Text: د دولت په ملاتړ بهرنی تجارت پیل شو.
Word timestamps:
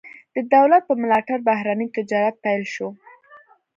د 0.35 0.37
دولت 0.53 0.81
په 0.89 0.93
ملاتړ 1.01 1.37
بهرنی 1.49 1.87
تجارت 1.97 2.35
پیل 2.45 2.63
شو. 2.73 2.87